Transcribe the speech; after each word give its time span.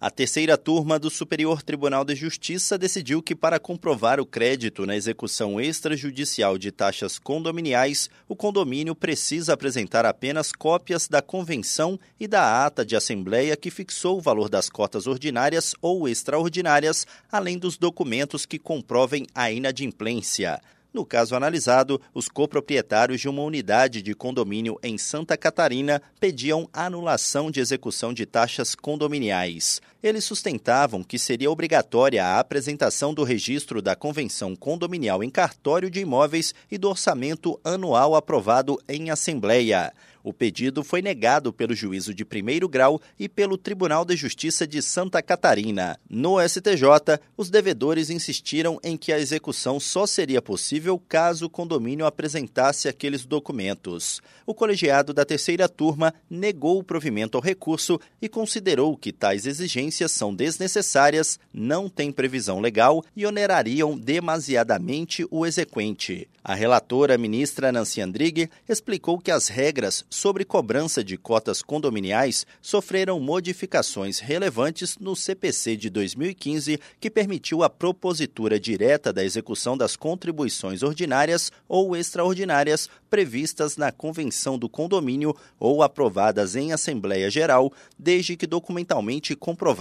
A 0.00 0.10
terceira 0.10 0.56
turma 0.56 0.96
do 0.96 1.10
Superior 1.10 1.60
Tribunal 1.60 2.04
de 2.04 2.14
Justiça 2.14 2.78
decidiu 2.78 3.20
que, 3.20 3.34
para 3.34 3.58
comprovar 3.58 4.20
o 4.20 4.26
crédito 4.26 4.86
na 4.86 4.94
execução 4.94 5.60
extrajudicial 5.60 6.56
de 6.56 6.70
taxas 6.70 7.18
condominiais, 7.18 8.08
o 8.28 8.36
condomínio 8.36 8.94
precisa 8.94 9.54
apresentar 9.54 10.06
apenas 10.06 10.52
cópias 10.52 11.08
da 11.08 11.20
convenção 11.20 11.98
e 12.20 12.28
da 12.28 12.64
ata 12.64 12.86
de 12.86 12.94
assembleia 12.94 13.56
que 13.56 13.72
fixou 13.72 14.18
o 14.18 14.20
valor 14.20 14.48
das 14.48 14.70
cotas 14.70 15.08
ordinárias 15.08 15.74
ou 15.82 16.08
extraordinárias, 16.08 17.04
além 17.28 17.58
dos 17.58 17.76
documentos 17.76 18.46
que 18.46 18.56
comprovem 18.56 19.26
a 19.34 19.50
inadimplência. 19.50 20.60
No 20.98 21.06
caso 21.06 21.36
analisado, 21.36 22.00
os 22.12 22.28
coproprietários 22.28 23.20
de 23.20 23.28
uma 23.28 23.42
unidade 23.42 24.02
de 24.02 24.16
condomínio 24.16 24.76
em 24.82 24.98
Santa 24.98 25.36
Catarina 25.36 26.02
pediam 26.18 26.68
anulação 26.72 27.52
de 27.52 27.60
execução 27.60 28.12
de 28.12 28.26
taxas 28.26 28.74
condominiais. 28.74 29.80
Eles 30.00 30.24
sustentavam 30.24 31.02
que 31.02 31.18
seria 31.18 31.50
obrigatória 31.50 32.24
a 32.24 32.38
apresentação 32.38 33.12
do 33.12 33.24
registro 33.24 33.82
da 33.82 33.96
convenção 33.96 34.54
condominial 34.54 35.24
em 35.24 35.30
cartório 35.30 35.90
de 35.90 35.98
imóveis 35.98 36.54
e 36.70 36.78
do 36.78 36.88
orçamento 36.88 37.58
anual 37.64 38.14
aprovado 38.14 38.80
em 38.88 39.10
assembleia. 39.10 39.92
O 40.22 40.32
pedido 40.32 40.84
foi 40.84 41.00
negado 41.00 41.52
pelo 41.52 41.74
juízo 41.74 42.12
de 42.12 42.24
primeiro 42.24 42.68
grau 42.68 43.00
e 43.18 43.28
pelo 43.28 43.56
Tribunal 43.56 44.04
de 44.04 44.14
Justiça 44.14 44.66
de 44.66 44.82
Santa 44.82 45.22
Catarina. 45.22 45.98
No 46.08 46.36
STJ, 46.46 47.18
os 47.36 47.48
devedores 47.48 48.10
insistiram 48.10 48.78
em 48.84 48.96
que 48.96 49.12
a 49.12 49.18
execução 49.18 49.80
só 49.80 50.06
seria 50.06 50.42
possível 50.42 51.00
caso 51.08 51.46
o 51.46 51.50
condomínio 51.50 52.04
apresentasse 52.04 52.88
aqueles 52.88 53.24
documentos. 53.24 54.20
O 54.44 54.52
colegiado 54.52 55.14
da 55.14 55.24
terceira 55.24 55.68
turma 55.68 56.12
negou 56.28 56.78
o 56.78 56.84
provimento 56.84 57.38
ao 57.38 57.42
recurso 57.42 57.98
e 58.20 58.28
considerou 58.28 58.96
que 58.96 59.12
tais 59.12 59.46
exigências 59.46 59.87
são 59.90 60.34
desnecessárias, 60.34 61.38
não 61.52 61.88
têm 61.88 62.12
previsão 62.12 62.60
legal 62.60 63.04
e 63.16 63.24
onerariam 63.24 63.96
demasiadamente 63.96 65.26
o 65.30 65.46
exequente. 65.46 66.28
A 66.48 66.54
relatora, 66.54 67.18
ministra 67.18 67.70
Nancy 67.70 68.00
Andrighi, 68.00 68.48
explicou 68.68 69.18
que 69.18 69.30
as 69.30 69.48
regras 69.48 70.04
sobre 70.08 70.44
cobrança 70.44 71.04
de 71.04 71.16
cotas 71.16 71.60
condominiais 71.62 72.46
sofreram 72.62 73.20
modificações 73.20 74.18
relevantes 74.18 74.96
no 74.98 75.14
CPC 75.14 75.76
de 75.76 75.90
2015, 75.90 76.80
que 76.98 77.10
permitiu 77.10 77.62
a 77.62 77.68
propositura 77.68 78.58
direta 78.58 79.12
da 79.12 79.22
execução 79.22 79.76
das 79.76 79.94
contribuições 79.94 80.82
ordinárias 80.82 81.52
ou 81.68 81.94
extraordinárias 81.94 82.88
previstas 83.10 83.76
na 83.76 83.92
convenção 83.92 84.58
do 84.58 84.68
condomínio 84.68 85.36
ou 85.60 85.82
aprovadas 85.82 86.56
em 86.56 86.72
Assembleia 86.72 87.30
Geral, 87.30 87.72
desde 87.98 88.36
que 88.36 88.46
documentalmente 88.46 89.36
comprovadas. 89.36 89.77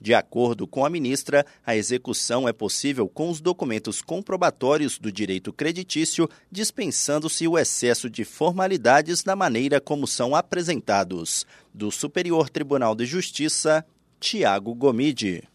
De 0.00 0.12
acordo 0.12 0.66
com 0.66 0.84
a 0.84 0.90
ministra, 0.90 1.44
a 1.64 1.74
execução 1.74 2.46
é 2.46 2.52
possível 2.52 3.08
com 3.08 3.30
os 3.30 3.40
documentos 3.40 4.02
comprobatórios 4.02 4.98
do 4.98 5.10
direito 5.10 5.52
creditício, 5.52 6.28
dispensando-se 6.50 7.48
o 7.48 7.58
excesso 7.58 8.10
de 8.10 8.24
formalidades 8.24 9.24
na 9.24 9.34
maneira 9.34 9.80
como 9.80 10.06
são 10.06 10.36
apresentados. 10.36 11.46
Do 11.72 11.90
Superior 11.90 12.50
Tribunal 12.50 12.94
de 12.94 13.06
Justiça, 13.06 13.84
Tiago 14.20 14.74
Gomide. 14.74 15.48